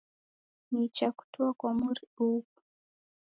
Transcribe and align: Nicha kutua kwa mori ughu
Nicha 0.71 1.11
kutua 1.11 1.53
kwa 1.53 1.73
mori 1.73 2.03
ughu 2.19 2.45